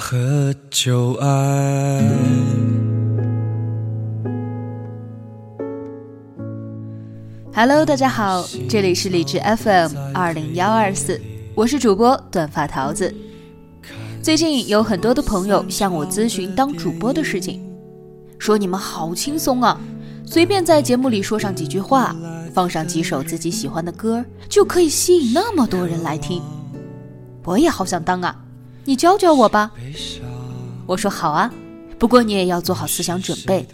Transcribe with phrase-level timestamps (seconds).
[0.00, 2.02] 和旧爱。
[7.52, 11.20] Hello，大家好，这里是理智 FM 二零幺二四，
[11.54, 13.14] 我是主播短发桃子。
[14.22, 17.60] 最近有很多的朋友向我咨询当主播的事情，
[18.38, 19.78] 说你们好轻松啊，
[20.24, 22.16] 随便在节目里说上几句话，
[22.54, 26.42] 放上几首自己喜欢的歌，就可以吸引那么多人来听。
[27.44, 28.46] 我也好想当啊。
[28.84, 29.70] 你教教我吧，
[30.86, 31.52] 我说好啊，
[31.98, 33.66] 不过你也要做好思想准备。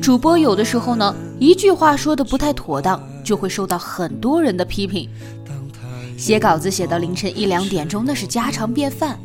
[0.00, 5.08] 主播有的时候呢，一句话说的不太妥当，就会受到很多人的批评。
[6.16, 9.18] 写稿子写到凌晨一两点钟，那是家常便饭。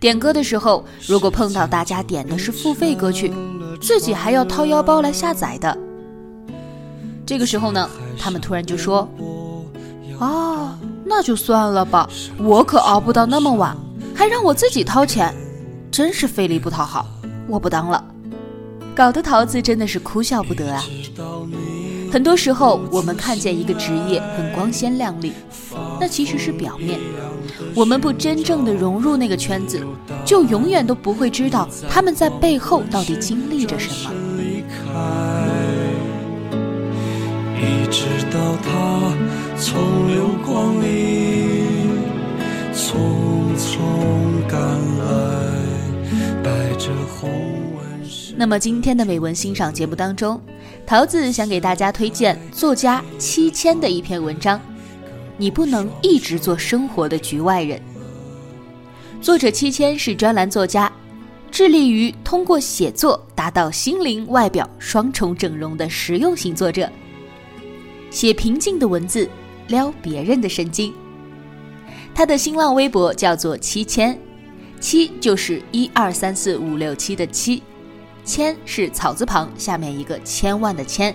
[0.00, 3.32] 点歌的时候，如果碰到大家点的是付费歌曲，
[3.80, 5.76] 自己还要掏腰包来下载的。
[7.24, 9.08] 这个时候呢，他们突然就说
[10.20, 13.76] ：“啊，那就算了吧，我可熬不到那么晚。”
[14.16, 15.34] 还让我自己掏钱，
[15.90, 17.04] 真是费力不讨好，
[17.48, 18.02] 我不当了，
[18.94, 20.84] 搞得桃子真的是哭笑不得啊。
[22.12, 25.32] 很多时候，我们看见一个职业很光鲜亮丽，
[26.00, 27.00] 那其实是表面。
[27.74, 29.84] 我们不真正的融入那个圈子，
[30.24, 34.12] 就永远都不会知道他们在背后到底经历着什么。
[37.58, 39.12] 一直到他
[39.58, 40.03] 从
[48.36, 50.40] 那么今天的美文欣赏节目当中，
[50.84, 54.60] 桃子想给大家推荐作家七千的一篇文章。
[55.36, 57.80] 你不能一直做生活的局外人。
[59.20, 60.92] 作者七千是专栏作家，
[61.50, 66.90] 致力于通过写作达到心灵外表双重整容的实用型作者。
[68.10, 69.28] 写平静的文字，
[69.68, 70.92] 撩别人的神经。
[72.14, 74.18] 他的新浪微博叫做七千，
[74.80, 77.60] 七就是一二三四五六七的七，
[78.24, 81.14] 千是草字旁下面一个千万的千。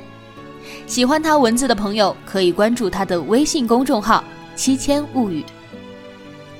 [0.86, 4.24] 喜欢他文字的朋友可以关注他的微信公众号
[4.56, 5.44] “七千物语”。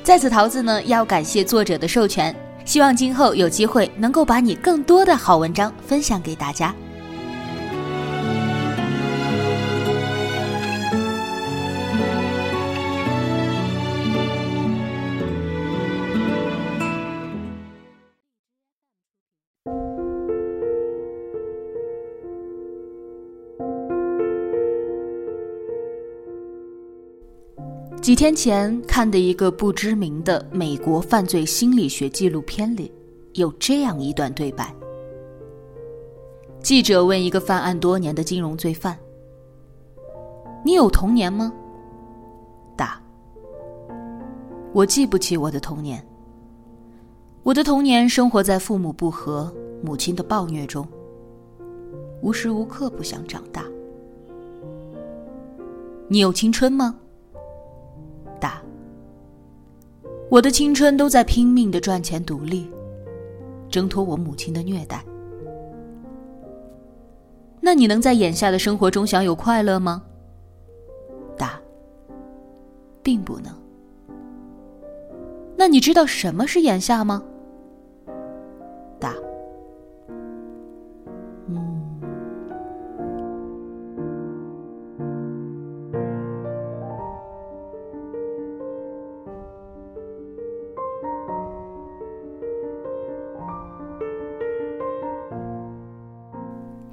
[0.02, 6.74] 在此，桃子呢要感谢作者的授权，希望今后有机会能够把你更多的好文章分享给大家。
[28.10, 32.92] 几天前看的一个不知名的美国犯罪心理学纪录片里，
[33.34, 34.74] 有这样一段对白：
[36.60, 38.98] 记者问一个犯案多年的金融罪犯
[40.66, 41.54] ：“你有童年吗？”
[42.76, 43.00] 答
[44.74, 46.04] ：“我记不起我的童年。
[47.44, 49.54] 我的童年生活在父母不和、
[49.84, 50.84] 母亲的暴虐中，
[52.24, 53.64] 无时无刻不想长大。
[56.08, 56.96] 你有青春吗？”
[60.30, 62.70] 我的青春都在拼命的赚钱独立，
[63.70, 65.04] 挣脱我母亲的虐待。
[67.60, 70.04] 那你能在眼下的生活中享有快乐吗？
[71.36, 71.60] 答：
[73.02, 73.52] 并不能。
[75.58, 77.24] 那你知道什么是眼下吗？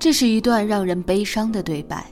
[0.07, 2.07] 这是一段让人悲伤的对白。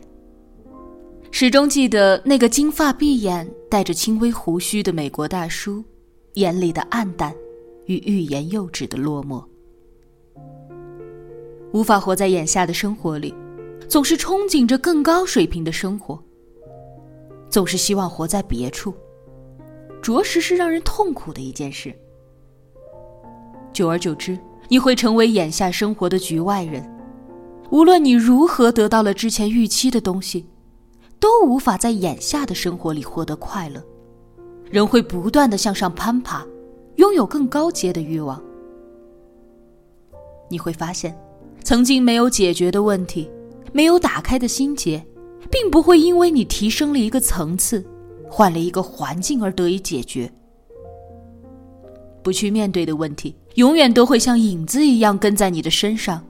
[1.31, 5.81] 始终记得那个金发碧眼、带着轻微胡须的美国大叔，
[6.33, 7.33] 眼里的暗淡
[7.87, 9.45] 与欲言又止的落寞。
[11.73, 13.33] 无法活在眼下的生活里，
[13.89, 16.21] 总是憧憬着更高水平的生活，
[17.49, 18.93] 总是希望活在别处，
[20.03, 21.97] 着实是让人痛苦的一件事。
[23.73, 24.37] 久而久之，
[24.69, 26.93] 你会成为眼下生活的局外人。
[27.71, 30.47] 无论你如何得到了之前预期的东西，
[31.19, 33.83] 都无法在眼下的生活里获得快乐。
[34.71, 36.47] 人会不断的向上攀爬，
[36.97, 38.43] 拥有更高阶的欲望，
[40.49, 41.17] 你会发现，
[41.63, 43.31] 曾经没有解决的问题，
[43.73, 45.05] 没有打开的心结，
[45.51, 47.85] 并不会因为你提升了一个层次，
[48.29, 50.31] 换了一个环境而得以解决。
[52.23, 56.25] 不去面对的问题，永远都会像影子一样跟在你的身上，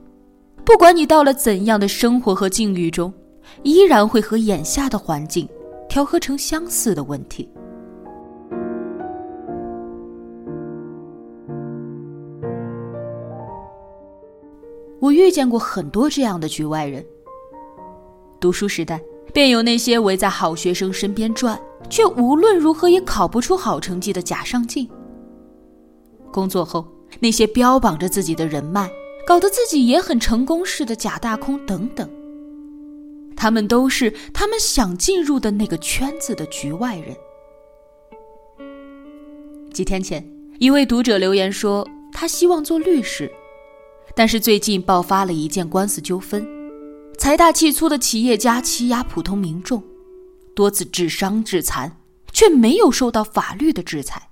[0.65, 3.13] 不管你到了怎样的生活和境遇中，
[3.61, 5.47] 依然会和眼下的环境
[5.87, 7.47] 调和成相似的问题。
[14.99, 17.05] 我遇见过很多这样的局外人。
[18.39, 18.99] 读书时代，
[19.31, 21.59] 便有那些围在好学生身边转，
[21.91, 24.89] 却无论如何也考不出好成绩的假上进。
[26.31, 26.85] 工作后，
[27.19, 28.89] 那些标榜着自己的人脉，
[29.25, 32.07] 搞得自己也很成功似的假大空等等，
[33.35, 37.17] 他们都是他们想进入的那个圈子的局外人。
[39.73, 40.23] 几天前，
[40.59, 43.31] 一位读者留言说，他希望做律师，
[44.15, 46.47] 但是最近爆发了一件官司纠纷，
[47.17, 49.83] 财大气粗的企业家欺压普通民众，
[50.55, 51.97] 多次致伤致残，
[52.31, 54.29] 却没有受到法律的制裁。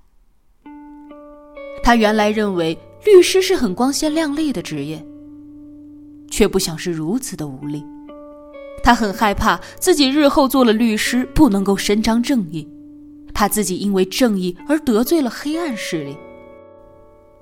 [1.82, 5.04] 他原来认为律师是很光鲜亮丽的职业，
[6.30, 7.84] 却不想是如此的无力。
[8.82, 12.66] 他很害怕自己日后做了律师不能够伸张正义，
[13.32, 16.16] 怕自己因为正义而得罪了黑暗势力。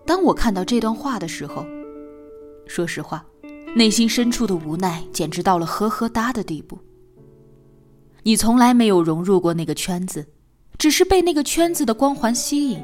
[0.05, 1.64] 当我看到这段话的时候，
[2.67, 3.25] 说实话，
[3.75, 6.79] 内心深处的无奈简直到了呵呵哒的地步。
[8.25, 10.26] 你从来没有融入过那个圈子，
[10.79, 12.81] 只是被那个圈子的光环吸引。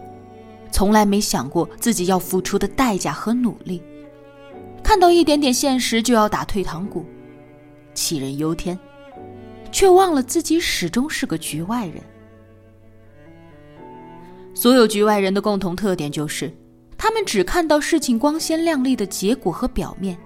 [0.70, 3.82] 从来没想过自己要付出的代价和努力，
[4.82, 7.04] 看到一点点现实就要打退堂鼓，
[7.94, 8.78] 杞人忧天，
[9.72, 12.02] 却忘了自己始终是个局外人。
[14.54, 16.52] 所有局外人的共同特点就是，
[16.96, 20.16] 他们只看到事情光鲜亮丽的结果和表面，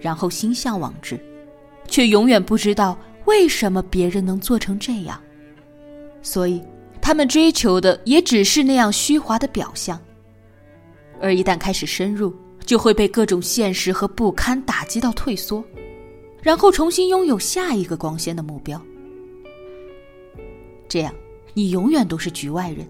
[0.00, 1.18] 然后心向往之，
[1.86, 5.20] 却永远不知道为什么别人能做成这样，
[6.22, 6.62] 所以。
[7.08, 9.98] 他们追求的也只是那样虚华的表象，
[11.22, 12.34] 而一旦开始深入，
[12.66, 15.64] 就会被各种现实和不堪打击到退缩，
[16.42, 18.78] 然后重新拥有下一个光鲜的目标。
[20.86, 21.14] 这样，
[21.54, 22.86] 你永远都是局外人，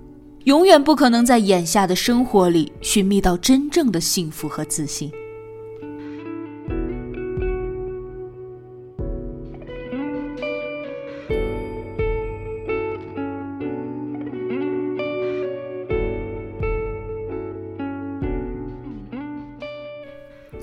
[0.46, 5.12] 永远不可能在眼下的生活里寻觅到真正的幸福和自信。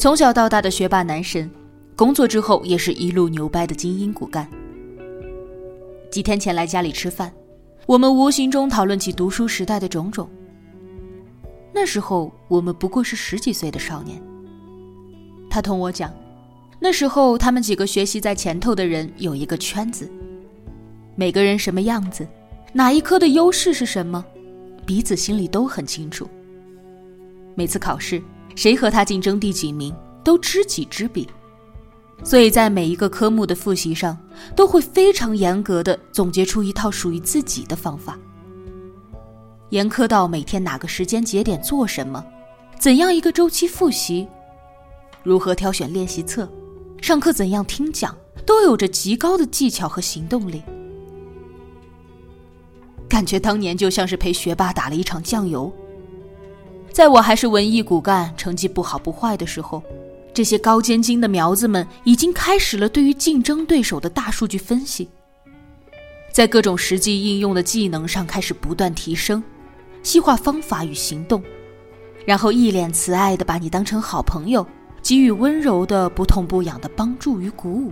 [0.05, 1.49] 从小到大的学霸男神，
[1.95, 4.47] 工作之后也是一路牛掰的精英骨干。
[6.11, 7.33] 几天前来家里吃饭，
[7.87, 10.29] 我们无形中讨论起读书时代的种种。
[11.73, 14.21] 那时候我们不过是十几岁的少年。
[15.49, 16.13] 他同我讲，
[16.79, 20.07] 那时候他们几个学习在前头的人有一个圈子，
[21.15, 22.27] 每个人什么样子，
[22.73, 24.23] 哪一科的优势是什么，
[24.85, 26.29] 彼此心里都很清楚。
[27.55, 28.21] 每次考试。
[28.55, 29.93] 谁和他竞争第几名，
[30.23, 31.27] 都知己知彼，
[32.23, 34.17] 所以在每一个科目的复习上，
[34.55, 38.17] 都会非常严格的总结出一套属于自己的方法。
[39.69, 42.23] 严苛到每天哪个时间节点做什么，
[42.79, 44.27] 怎样一个周期复习，
[45.23, 46.49] 如何挑选练习册，
[47.01, 50.63] 上课怎样听讲，都有着极高的技巧和行动力。
[53.09, 55.71] 感觉当年就像是陪学霸打了一场酱油。
[56.95, 59.83] 在我还是文艺骨干、成绩不好不坏的时候，
[60.33, 65.09] 这些高尖精的苗子们已经开始了对于竞争对手的大数据分析，
[66.31, 69.43] 在各种实际应用的技能上开始不断提升，
[70.03, 71.43] 细化方法与行动，
[72.25, 74.65] 然后一脸慈爱的把你当成好朋友，
[75.03, 77.91] 给予温柔的不痛不痒的帮助与鼓舞，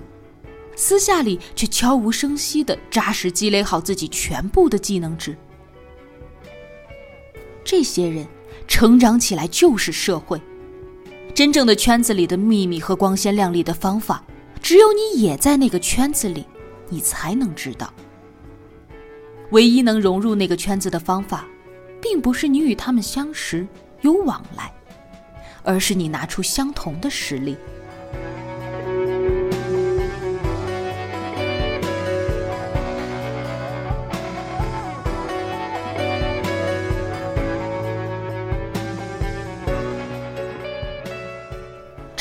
[0.77, 5.35] 私下里却悄无声息的扎实积累好自己全部的技能值。
[7.65, 8.25] 这些人。
[8.67, 10.41] 成长起来就是社会，
[11.33, 14.23] 真正的圈子里的秘密和光鲜亮丽的方法，
[14.61, 16.45] 只有你也在那个圈子里，
[16.89, 17.93] 你才能知道。
[19.51, 21.45] 唯一能融入那个圈子的方法，
[22.01, 23.67] 并不是你与他们相识
[24.01, 24.73] 有往来，
[25.63, 27.55] 而是你拿出相同的实力。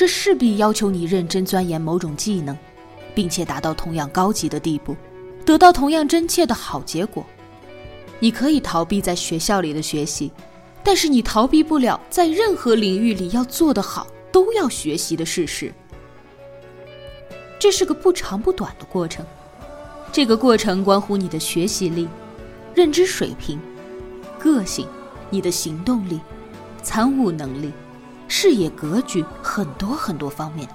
[0.03, 2.59] 这势必要求你认真钻研某种技能，
[3.15, 4.97] 并且达到同样高级的地步，
[5.47, 7.25] 得到同样真切的好结果。
[8.19, 10.33] 你可以逃避在学校里的学习，
[10.83, 15.73] 但是你逃避不了在任何领域里要做得好，都要学习的事实。
[17.61, 19.25] 这是个不长不短的过程，
[20.11, 22.09] 这个过程关乎你的学习力、
[22.75, 23.57] 认知水平、
[24.37, 24.85] 个性、
[25.31, 26.19] 你的行动力、
[26.83, 27.71] 参悟能力、
[28.35, 30.67] 视野格局很多很多方面。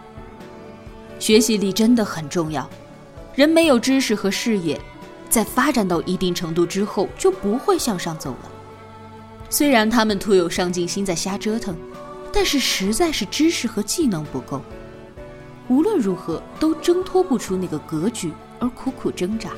[1.18, 2.70] 学习力真的很重要，
[3.34, 4.80] 人没有知识和视野，
[5.28, 8.52] 在发展到一定程度之后就不会向上走了。
[9.50, 11.76] 虽然他们徒有上进心在瞎折腾，
[12.32, 14.62] 但是实在是知识和技能不够，
[15.68, 19.50] 无论如何都挣脱不出那个格局而苦苦挣扎。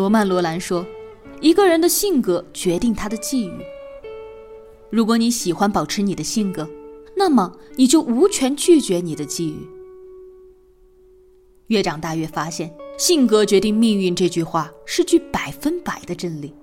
[0.00, 0.86] 罗曼·罗兰说
[1.42, 3.52] ：“一个人的性格决定他的际遇。
[4.88, 6.66] 如果你喜欢保持你的性格，
[7.14, 9.58] 那么你就无权拒绝你的际遇。”
[11.68, 16.54] 越长大越发现，“性格决定命运”这句话是句百分百的真理。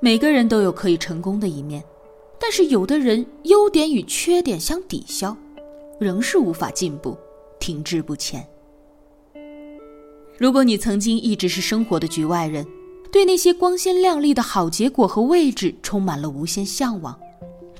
[0.00, 1.84] 每个人都有可以成功的一面，
[2.40, 5.36] 但是有的人优点与缺点相抵消，
[6.00, 7.16] 仍是无法进步，
[7.60, 8.44] 停滞不前。
[10.38, 12.64] 如果你曾经一直是生活的局外人，
[13.10, 17.18] 对那些光鲜亮丽的好结果和位置充满了无限向往，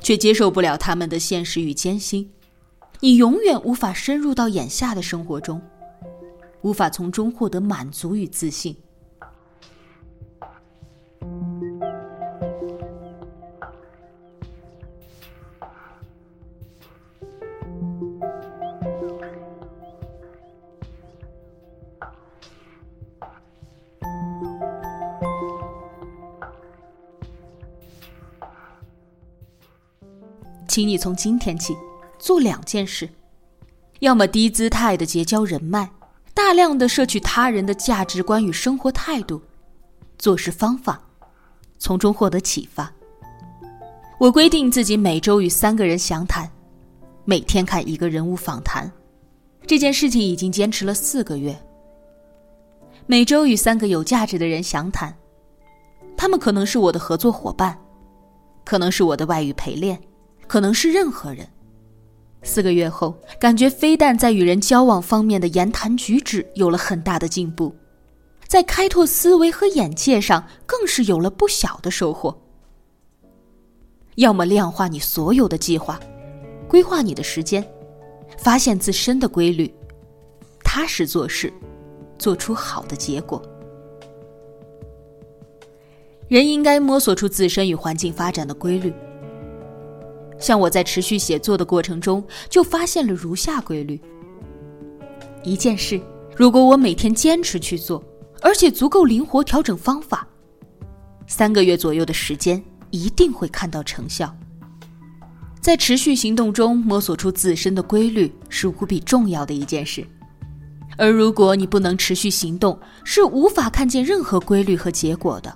[0.01, 2.29] 却接受不了他们的现实与艰辛，
[2.99, 5.63] 你永远无法深入到眼下的生活中，
[6.63, 8.77] 无法从中获得满足与自信。
[30.79, 31.77] 请你从今天起
[32.21, 33.11] 做两件事：
[33.99, 35.91] 要么低姿态的结交人脉，
[36.33, 39.43] 大量的摄取他人的价值观与生活态度、
[40.21, 41.03] 做事方法，
[41.81, 42.93] 从中获得启发。
[44.21, 46.49] 我规定自己每周与三个人详谈，
[47.25, 48.89] 每天看一个人物访谈。
[49.67, 51.61] 这件事情已经坚持了四个月。
[53.07, 55.13] 每周与三个有价值的人详谈，
[56.17, 57.77] 他们可能是我的合作伙伴，
[58.65, 60.01] 可能是我的外语陪练。
[60.49, 61.47] 可能是任何人。
[62.43, 67.75] 四个月后，感觉非但在与人交往方面的言谈举止有了很大的进步，
[68.47, 72.41] 在开拓思维和眼界上更是有了不小的收获。
[74.15, 76.01] 要么量化你所有的计划，
[76.69, 77.65] 规划你的时间，
[78.39, 79.73] 发现自身的规律，
[80.65, 81.53] 踏实做事，
[82.19, 83.43] 做出好的结果。
[86.29, 88.93] 人应该摸索出自身与环境发展的规律。
[90.39, 94.01] 像我在持续写作的过程中，就发现了如下规律：
[95.43, 96.01] 一件事，
[96.37, 98.03] 如果我每天坚持去做，
[98.41, 100.27] 而且足够灵活调整方法，
[101.27, 104.33] 三个月左右的时间一定会看到成效。
[105.61, 110.07] 在持续行动中摸索出自身的规律是无比重要的一件事，
[110.97, 115.53] 而如果你不能持续行动，是无法看见任何规律和结果的。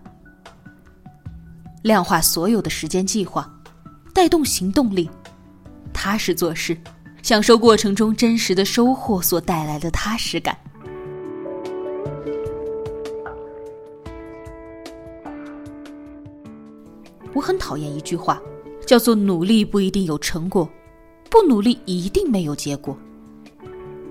[1.82, 3.48] 量化所有的时间计划。
[4.12, 5.08] 带动行动力，
[5.92, 6.76] 踏实做事，
[7.22, 10.56] 享受过程中真实的收获所带来的踏实感。
[17.34, 18.40] 我很讨厌一句话，
[18.86, 20.68] 叫做“努力不一定有成果，
[21.30, 22.96] 不努力一定没有结果”。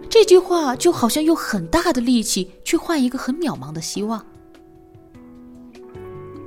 [0.09, 4.25] 这句话就好像用很大的力气去换一个很渺茫的希望。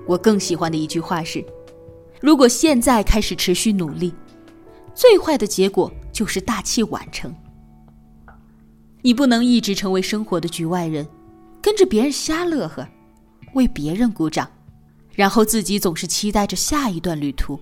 [0.06, 1.44] 我更喜欢的一句话是。
[2.25, 4.11] 如果现在开始持续努力，
[4.95, 7.31] 最坏的结果就是大器晚成。
[9.02, 11.07] 你不能一直成为生活的局外人，
[11.61, 12.88] 跟着别人瞎乐呵，
[13.52, 14.50] 为别人鼓掌，
[15.12, 17.61] 然后自己总是期待着下一段旅途。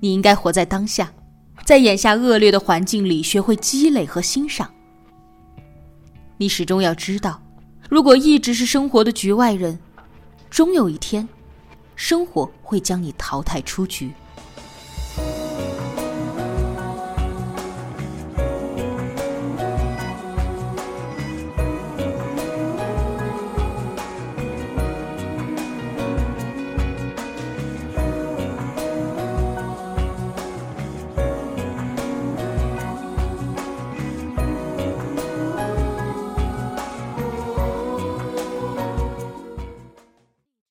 [0.00, 1.12] 你应该活在当下，
[1.64, 4.68] 在眼下恶劣的环境里学会积累和欣赏。
[6.38, 7.40] 你始终要知道，
[7.88, 9.78] 如果一直是生活的局外人，
[10.50, 11.28] 终有一天。
[11.96, 14.12] 生活会将你淘汰出局。